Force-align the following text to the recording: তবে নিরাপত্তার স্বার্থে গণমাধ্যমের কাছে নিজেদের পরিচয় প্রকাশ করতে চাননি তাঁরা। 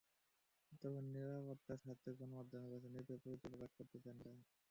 তবে 0.81 0.99
নিরাপত্তার 1.07 1.77
স্বার্থে 1.81 2.09
গণমাধ্যমের 2.19 2.71
কাছে 2.73 2.87
নিজেদের 2.89 3.17
পরিচয় 3.23 3.51
প্রকাশ 3.51 3.71
করতে 3.77 3.97
চাননি 3.99 4.21
তাঁরা। 4.21 4.41